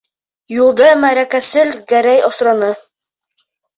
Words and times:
Юлда 0.53 0.87
мәрәкәсел 1.03 1.73
Гәрәй 1.93 2.25
осраны. 2.31 2.71